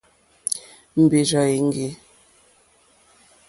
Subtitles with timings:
[1.01, 1.89] Mbèrzà èŋɡê.